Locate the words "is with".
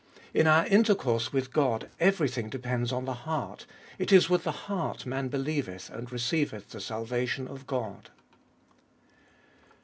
4.11-4.45